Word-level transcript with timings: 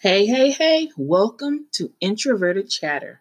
Hey, 0.00 0.26
hey, 0.26 0.52
hey, 0.52 0.90
welcome 0.96 1.66
to 1.72 1.92
Introverted 2.00 2.70
Chatter. 2.70 3.20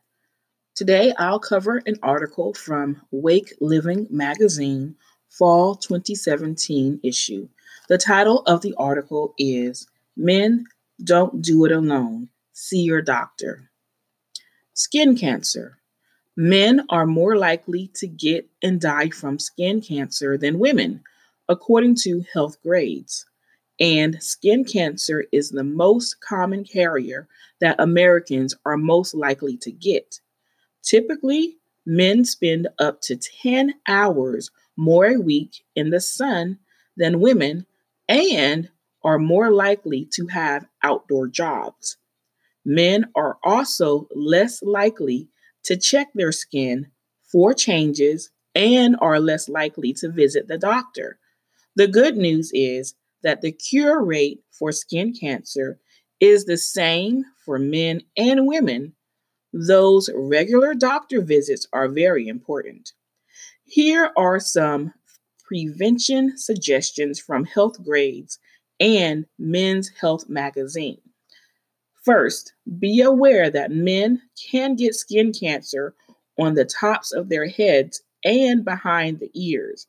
Today 0.76 1.12
I'll 1.18 1.40
cover 1.40 1.82
an 1.88 1.96
article 2.04 2.54
from 2.54 3.02
Wake 3.10 3.52
Living 3.60 4.06
Magazine, 4.12 4.96
Fall 5.28 5.74
2017 5.74 7.00
issue. 7.04 7.50
The 7.90 7.98
title 7.98 8.44
of 8.46 8.62
the 8.62 8.76
article 8.78 9.34
is 9.40 9.88
Men 10.16 10.66
Don't 11.04 11.42
Do 11.42 11.66
It 11.66 11.72
Alone. 11.72 12.30
See 12.54 12.82
Your 12.82 13.02
Doctor. 13.02 13.72
Skin 14.76 15.18
cancer. 15.18 15.80
Men 16.36 16.86
are 16.92 17.08
more 17.08 17.38
likely 17.38 17.90
to 17.96 18.06
get 18.06 18.52
and 18.62 18.80
die 18.80 19.10
from 19.10 19.40
skin 19.40 19.82
cancer 19.82 20.38
than 20.38 20.60
women, 20.60 21.02
according 21.50 21.96
to 22.04 22.24
Healthgrades 22.36 23.26
and 23.80 24.22
skin 24.22 24.64
cancer 24.64 25.26
is 25.32 25.50
the 25.50 25.64
most 25.64 26.20
common 26.22 26.64
carrier 26.64 27.28
that 27.62 27.80
Americans 27.80 28.56
are 28.66 28.78
most 28.78 29.14
likely 29.14 29.58
to 29.58 29.72
get. 29.72 30.20
Typically, 30.84 31.58
men 31.86 32.26
spend 32.26 32.68
up 32.80 33.02
to 33.02 33.16
10 33.16 33.74
hours 33.88 34.52
more 34.76 35.06
a 35.06 35.20
week 35.20 35.64
in 35.76 35.90
the 35.90 36.00
sun 36.00 36.60
than 36.96 37.20
women 37.20 37.66
and 38.08 38.70
are 39.04 39.20
more 39.20 39.52
likely 39.52 40.08
to 40.14 40.28
have 40.28 40.66
outdoor 40.84 41.28
jobs. 41.28 41.98
Men 42.66 43.06
are 43.16 43.38
also 43.44 44.08
less 44.14 44.62
likely 44.62 45.30
to 45.64 45.78
check 45.78 46.08
their 46.14 46.32
skin 46.32 46.88
for 47.24 47.54
changes 47.54 48.32
and 48.56 48.96
are 49.00 49.20
less 49.20 49.48
likely 49.48 49.94
to 49.94 50.10
visit 50.10 50.48
the 50.48 50.58
doctor. 50.58 51.20
The 51.76 51.88
good 51.88 52.18
news 52.18 52.52
is 52.54 52.96
that 53.24 53.42
the 53.42 53.52
cure 53.52 54.04
rate 54.04 54.42
for 54.52 54.72
skin 54.72 55.14
cancer 55.14 55.80
is 56.20 56.46
the 56.46 56.58
same 56.58 57.24
for 57.46 57.60
men 57.60 58.02
and 58.16 58.48
women, 58.48 58.94
those 59.54 60.10
regular 60.14 60.74
doctor 60.74 61.22
visits 61.22 61.68
are 61.74 61.88
very 61.88 62.28
important. 62.28 62.92
Here 63.64 64.12
are 64.18 64.40
some 64.40 64.94
prevention 65.46 66.38
suggestions 66.38 67.20
from 67.20 67.46
Healthgrades 67.46 68.38
and 68.80 69.26
Men's 69.40 69.90
Health 69.90 70.28
magazine. 70.28 71.02
First, 72.04 72.54
be 72.80 73.02
aware 73.02 73.50
that 73.50 73.72
men 73.72 74.22
can 74.52 74.76
get 74.76 74.96
skin 74.96 75.34
cancer 75.34 75.94
on 76.38 76.54
the 76.54 76.66
tops 76.66 77.12
of 77.12 77.30
their 77.30 77.48
heads 77.48 78.02
and 78.24 78.64
behind 78.64 79.20
the 79.20 79.32
ears. 79.34 79.88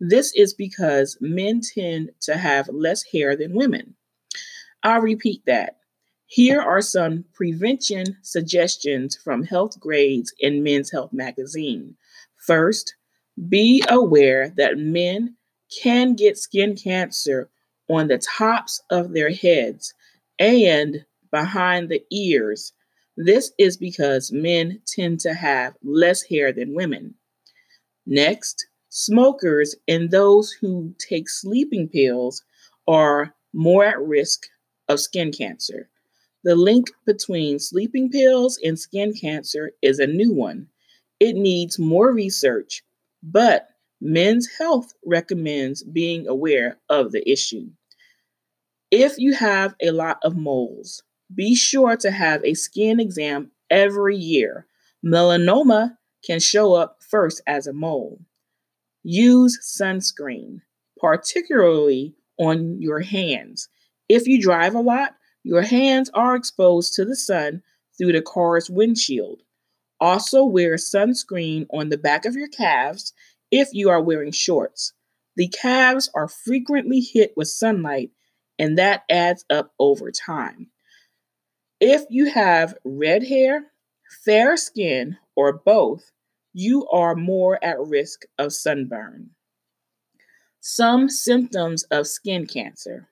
This 0.00 0.32
is 0.34 0.52
because 0.52 1.16
men 1.20 1.60
tend 1.60 2.10
to 2.22 2.36
have 2.36 2.68
less 2.68 3.02
hair 3.02 3.36
than 3.36 3.54
women. 3.54 3.94
I'll 4.82 5.00
repeat 5.00 5.42
that. 5.46 5.78
Here 6.26 6.60
are 6.60 6.82
some 6.82 7.24
prevention 7.32 8.16
suggestions 8.22 9.16
from 9.16 9.44
Health 9.44 9.78
Grades 9.78 10.34
in 10.38 10.62
Men's 10.62 10.90
Health 10.90 11.12
magazine. 11.12 11.96
First, 12.36 12.96
be 13.48 13.84
aware 13.88 14.50
that 14.56 14.78
men 14.78 15.36
can 15.82 16.14
get 16.14 16.36
skin 16.36 16.76
cancer 16.76 17.48
on 17.88 18.08
the 18.08 18.18
tops 18.18 18.82
of 18.90 19.12
their 19.12 19.30
heads 19.30 19.94
and 20.38 21.04
behind 21.30 21.88
the 21.88 22.02
ears. 22.10 22.72
This 23.16 23.52
is 23.58 23.76
because 23.76 24.32
men 24.32 24.80
tend 24.86 25.20
to 25.20 25.32
have 25.32 25.74
less 25.82 26.22
hair 26.22 26.52
than 26.52 26.74
women. 26.74 27.14
Next, 28.04 28.66
Smokers 28.98 29.74
and 29.86 30.10
those 30.10 30.52
who 30.52 30.94
take 30.96 31.28
sleeping 31.28 31.86
pills 31.86 32.42
are 32.88 33.34
more 33.52 33.84
at 33.84 34.00
risk 34.00 34.46
of 34.88 35.00
skin 35.00 35.32
cancer. 35.32 35.90
The 36.44 36.56
link 36.56 36.86
between 37.04 37.58
sleeping 37.58 38.08
pills 38.08 38.58
and 38.64 38.78
skin 38.78 39.12
cancer 39.12 39.72
is 39.82 39.98
a 39.98 40.06
new 40.06 40.32
one. 40.32 40.68
It 41.20 41.36
needs 41.36 41.78
more 41.78 42.10
research, 42.10 42.82
but 43.22 43.68
Men's 44.00 44.48
Health 44.58 44.94
recommends 45.04 45.82
being 45.82 46.26
aware 46.26 46.78
of 46.88 47.12
the 47.12 47.30
issue. 47.30 47.68
If 48.90 49.18
you 49.18 49.34
have 49.34 49.74
a 49.82 49.90
lot 49.90 50.20
of 50.22 50.38
moles, 50.38 51.02
be 51.34 51.54
sure 51.54 51.98
to 51.98 52.10
have 52.10 52.42
a 52.46 52.54
skin 52.54 52.98
exam 52.98 53.50
every 53.68 54.16
year. 54.16 54.66
Melanoma 55.04 55.98
can 56.24 56.40
show 56.40 56.72
up 56.72 57.02
first 57.02 57.42
as 57.46 57.66
a 57.66 57.74
mole. 57.74 58.20
Use 59.08 59.60
sunscreen, 59.62 60.62
particularly 60.98 62.16
on 62.40 62.82
your 62.82 62.98
hands. 62.98 63.68
If 64.08 64.26
you 64.26 64.42
drive 64.42 64.74
a 64.74 64.80
lot, 64.80 65.14
your 65.44 65.62
hands 65.62 66.10
are 66.12 66.34
exposed 66.34 66.94
to 66.94 67.04
the 67.04 67.14
sun 67.14 67.62
through 67.96 68.14
the 68.14 68.20
car's 68.20 68.68
windshield. 68.68 69.42
Also, 70.00 70.44
wear 70.44 70.74
sunscreen 70.74 71.68
on 71.72 71.88
the 71.88 71.96
back 71.96 72.24
of 72.24 72.34
your 72.34 72.48
calves 72.48 73.12
if 73.52 73.68
you 73.72 73.90
are 73.90 74.02
wearing 74.02 74.32
shorts. 74.32 74.92
The 75.36 75.46
calves 75.46 76.10
are 76.12 76.26
frequently 76.26 76.98
hit 76.98 77.32
with 77.36 77.46
sunlight, 77.46 78.10
and 78.58 78.76
that 78.76 79.04
adds 79.08 79.44
up 79.48 79.72
over 79.78 80.10
time. 80.10 80.72
If 81.80 82.06
you 82.10 82.28
have 82.30 82.74
red 82.84 83.22
hair, 83.22 83.66
fair 84.24 84.56
skin, 84.56 85.16
or 85.36 85.52
both, 85.52 86.10
you 86.58 86.88
are 86.88 87.14
more 87.14 87.62
at 87.62 87.78
risk 87.78 88.24
of 88.38 88.50
sunburn. 88.50 89.28
Some 90.58 91.10
symptoms 91.10 91.82
of 91.90 92.06
skin 92.06 92.46
cancer. 92.46 93.08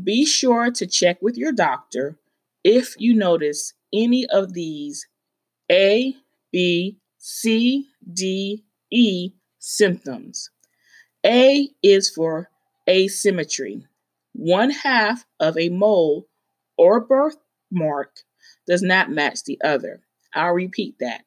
Be 0.00 0.24
sure 0.24 0.70
to 0.70 0.86
check 0.86 1.20
with 1.20 1.36
your 1.36 1.50
doctor 1.50 2.16
if 2.62 2.94
you 2.96 3.12
notice 3.12 3.74
any 3.92 4.24
of 4.26 4.52
these 4.52 5.08
A, 5.68 6.14
B, 6.52 6.98
C, 7.18 7.88
D, 8.12 8.62
E 8.88 9.32
symptoms. 9.58 10.50
A 11.26 11.70
is 11.82 12.08
for 12.08 12.50
asymmetry. 12.88 13.84
One 14.32 14.70
half 14.70 15.26
of 15.40 15.58
a 15.58 15.70
mole 15.70 16.28
or 16.78 17.00
birthmark 17.00 18.20
does 18.64 18.82
not 18.82 19.10
match 19.10 19.42
the 19.42 19.58
other. 19.64 20.02
I'll 20.32 20.52
repeat 20.52 21.00
that. 21.00 21.24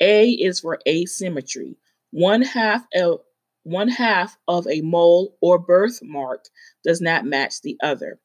A 0.00 0.30
is 0.30 0.60
for 0.60 0.78
asymmetry. 0.86 1.76
One 2.10 2.42
half 2.42 2.86
of 2.94 3.20
one 3.62 3.88
half 3.88 4.36
of 4.48 4.66
a 4.66 4.80
mole 4.80 5.36
or 5.42 5.58
birthmark 5.58 6.46
does 6.82 7.00
not 7.00 7.26
match 7.26 7.60
the 7.60 7.76
other. 7.82 8.18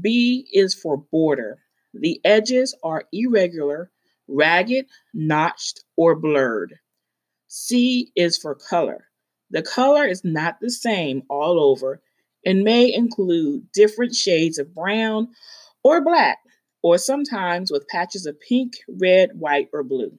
B 0.00 0.48
is 0.52 0.74
for 0.74 0.96
border. 0.96 1.58
The 1.92 2.20
edges 2.24 2.74
are 2.82 3.04
irregular, 3.12 3.90
ragged, 4.26 4.86
notched, 5.12 5.84
or 5.96 6.16
blurred. 6.16 6.78
C 7.48 8.10
is 8.16 8.38
for 8.38 8.54
color. 8.54 9.08
The 9.50 9.62
color 9.62 10.06
is 10.06 10.24
not 10.24 10.60
the 10.60 10.70
same 10.70 11.22
all 11.28 11.60
over 11.60 12.00
and 12.46 12.64
may 12.64 12.92
include 12.92 13.70
different 13.72 14.14
shades 14.14 14.58
of 14.58 14.74
brown 14.74 15.28
or 15.84 16.02
black, 16.02 16.38
or 16.82 16.96
sometimes 16.96 17.70
with 17.70 17.86
patches 17.88 18.24
of 18.24 18.40
pink, 18.40 18.72
red, 18.88 19.30
white, 19.38 19.68
or 19.72 19.82
blue. 19.82 20.18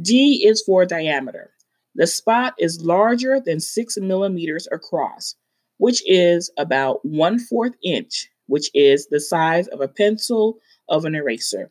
D 0.00 0.44
is 0.46 0.62
for 0.62 0.84
diameter. 0.84 1.52
The 1.94 2.06
spot 2.06 2.54
is 2.58 2.84
larger 2.84 3.40
than 3.40 3.60
six 3.60 3.96
millimeters 3.96 4.68
across, 4.70 5.36
which 5.78 6.02
is 6.06 6.50
about 6.58 7.02
one 7.04 7.38
fourth 7.38 7.74
inch, 7.82 8.28
which 8.46 8.70
is 8.74 9.06
the 9.06 9.20
size 9.20 9.68
of 9.68 9.80
a 9.80 9.88
pencil 9.88 10.58
of 10.88 11.06
an 11.06 11.14
eraser. 11.14 11.70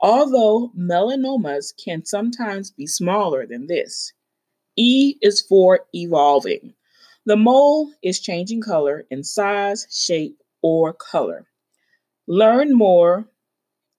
Although 0.00 0.70
melanomas 0.78 1.72
can 1.82 2.04
sometimes 2.04 2.70
be 2.70 2.86
smaller 2.86 3.46
than 3.46 3.66
this. 3.66 4.12
E 4.76 5.16
is 5.20 5.40
for 5.40 5.80
evolving. 5.92 6.74
The 7.26 7.36
mole 7.36 7.92
is 8.02 8.20
changing 8.20 8.62
color 8.62 9.04
in 9.10 9.24
size, 9.24 9.86
shape, 9.90 10.38
or 10.62 10.92
color. 10.92 11.46
Learn 12.26 12.72
more 12.72 13.26